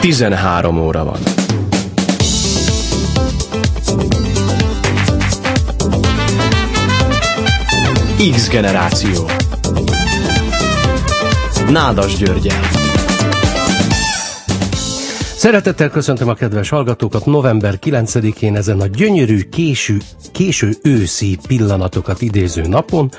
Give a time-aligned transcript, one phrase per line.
[0.00, 1.18] 13 óra van.
[8.32, 9.30] X generáció.
[11.70, 12.60] Nádas Györgyel.
[15.36, 19.96] Szeretettel köszöntöm a kedves hallgatókat november 9-én ezen a gyönyörű, késő,
[20.32, 23.10] késő őszi pillanatokat idéző napon.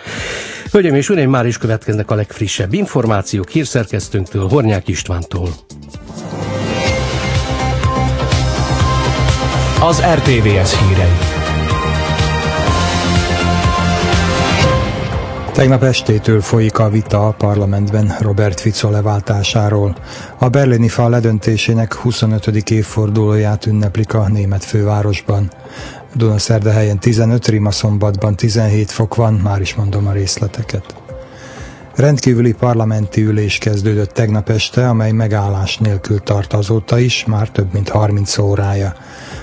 [0.72, 5.50] Hölgyeim és uraim, már is következnek a legfrissebb információk hírszerkesztőnktől, Hornyák Istvántól.
[9.82, 11.18] Az RTVS hírei.
[15.54, 19.96] Tegnap estétől folyik a vita a parlamentben Robert Fico leváltásáról.
[20.38, 22.70] A berlini fal ledöntésének 25.
[22.70, 25.52] évfordulóját ünneplik a német fővárosban.
[26.14, 30.96] Dunaszerdahelyen 15, Rimaszombatban 17 fok van, már is mondom a részleteket.
[31.96, 37.90] Rendkívüli parlamenti ülés kezdődött tegnap este, amely megállás nélkül tart azóta is, már több mint
[37.90, 38.94] 30 órája.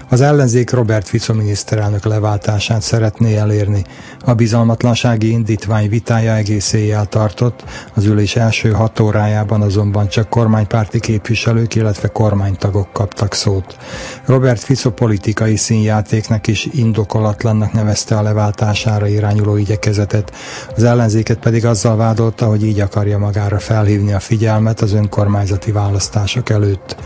[0.08, 3.84] Az ellenzék Robert Fico miniszterelnök leváltását szeretné elérni.
[4.24, 11.00] A bizalmatlansági indítvány vitája egész éjjel tartott, az ülés első hat órájában azonban csak kormánypárti
[11.00, 13.76] képviselők, illetve kormánytagok kaptak szót.
[14.24, 20.32] Robert Fico politikai színjátéknak is indokolatlannak nevezte a leváltására irányuló igyekezetet,
[20.76, 26.50] az ellenzéket pedig azzal vádolta, hogy így akarja magára felhívni a figyelmet az önkormányzati választások
[26.50, 26.96] előtt.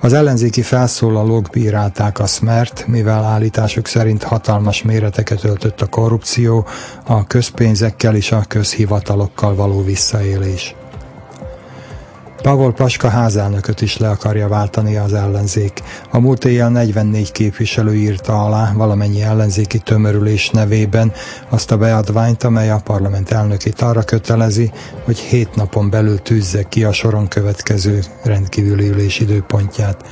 [0.00, 6.66] Az ellenzéki felszólalók bírálták a smert, mivel állításuk szerint hatalmas méreteket öltött a korrupció,
[7.06, 10.74] a közpénzekkel és a közhivatalokkal való visszaélés.
[12.42, 15.82] Pavol Paska házelnököt is le akarja váltani az ellenzék.
[16.10, 21.12] A múlt éjjel 44 képviselő írta alá valamennyi ellenzéki tömörülés nevében
[21.48, 24.70] azt a beadványt, amely a parlament elnökét arra kötelezi,
[25.04, 30.04] hogy hét napon belül tűzze ki a soron következő rendkívüli ülés időpontját.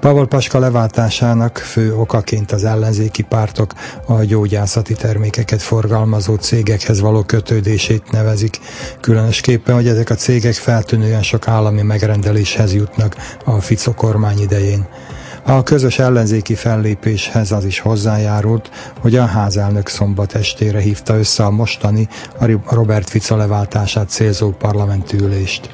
[0.00, 3.72] Pavol Paska leváltásának fő okaként az ellenzéki pártok
[4.06, 8.58] a gyógyászati termékeket forgalmazó cégekhez való kötődését nevezik,
[9.00, 14.86] különösképpen, hogy ezek a cégek feltűnően sok állami megrendeléshez jutnak a Fico kormány idején.
[15.46, 21.50] A közös ellenzéki fellépéshez az is hozzájárult, hogy a házelnök szombat estére hívta össze a
[21.50, 22.08] mostani
[22.68, 25.70] Robert Fico leváltását célzó parlamenti ülést.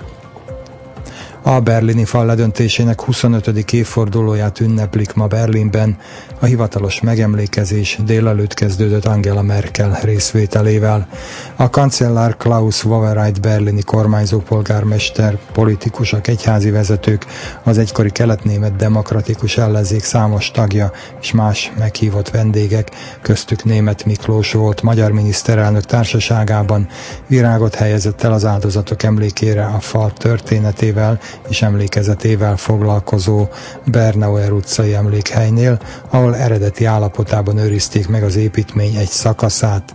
[1.49, 3.73] A berlini fal ledöntésének 25.
[3.73, 5.97] évfordulóját ünneplik ma Berlinben.
[6.41, 11.09] A hivatalos megemlékezés délelőtt kezdődött Angela Merkel részvételével.
[11.57, 17.27] A kancellár Klaus Wowereit berlini kormányzó polgármester, politikusok, egyházi vezetők,
[17.63, 22.91] az egykori keletnémet demokratikus ellenzék számos tagja és más meghívott vendégek,
[23.23, 26.89] köztük német Miklós volt magyar miniszterelnök társaságában
[27.27, 33.49] virágot helyezett el az áldozatok emlékére a fal történetével és emlékezetével foglalkozó
[33.85, 35.79] Bernauer utcai emlékhelynél,
[36.11, 39.95] ahol eredeti állapotában őrizték meg az építmény egy szakaszát.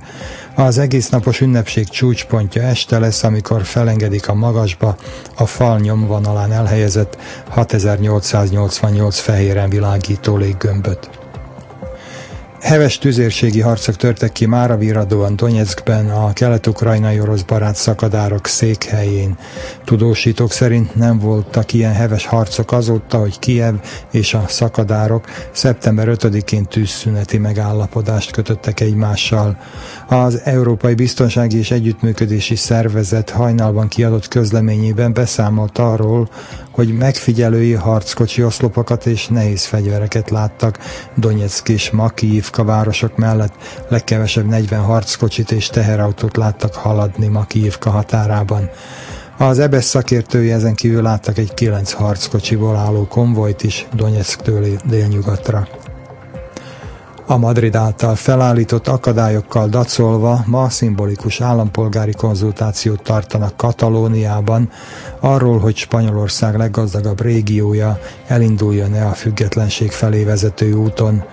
[0.55, 4.95] Az egész napos ünnepség csúcspontja este lesz, amikor felengedik a magasba
[5.35, 7.17] a fal nyomvonalán elhelyezett
[7.49, 11.20] 6888 fehéren világító léggömböt.
[12.61, 15.05] Heves tüzérségi harcok törtek ki Mára
[15.35, 19.37] Donetskben, a kelet-ukrajnai orosz barát szakadárok székhelyén.
[19.85, 23.75] Tudósítók szerint nem voltak ilyen heves harcok azóta, hogy Kiev
[24.11, 29.57] és a szakadárok szeptember 5-én tűzszüneti megállapodást kötöttek egymással.
[30.07, 36.29] Az Európai Biztonsági és Együttműködési Szervezet hajnalban kiadott közleményében beszámolt arról,
[36.71, 40.79] hogy megfigyelői harckocsi oszlopokat és nehéz fegyvereket láttak
[41.15, 43.53] Donetsk és Makijivka városok mellett.
[43.89, 48.69] Legkevesebb 40 harckocsit és teherautót láttak haladni Makijivka határában.
[49.37, 55.67] Az EBS szakértői ezen kívül láttak egy 9 harckocsiból álló konvojt is Donetsktől délnyugatra.
[57.31, 64.69] A Madrid által felállított akadályokkal dacolva ma szimbolikus állampolgári konzultációt tartanak Katalóniában
[65.19, 71.23] arról, hogy Spanyolország leggazdagabb régiója elinduljon-e a függetlenség felé vezető úton.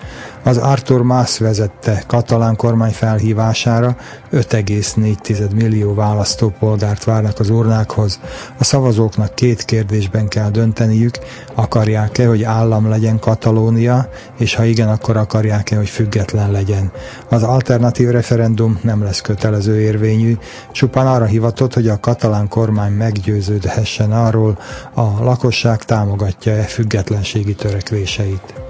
[0.48, 3.96] Az Artur Mas vezette katalán kormány felhívására
[4.32, 8.20] 5,4 millió választópolgárt várnak az urnákhoz.
[8.58, 11.18] A szavazóknak két kérdésben kell dönteniük,
[11.54, 14.08] akarják-e, hogy állam legyen Katalónia,
[14.38, 16.92] és ha igen, akkor akarják-e, hogy független legyen.
[17.28, 20.36] Az alternatív referendum nem lesz kötelező érvényű,
[20.72, 24.58] csupán arra hivatott, hogy a katalán kormány meggyőződhessen arról,
[24.94, 28.67] a lakosság támogatja-e függetlenségi törekvéseit.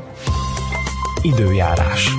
[1.29, 2.11] Időjárás.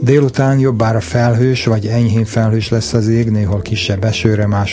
[0.00, 4.70] Délután jobbára felhős vagy enyhén felhős lesz az ég, néhol kisebb esőre, más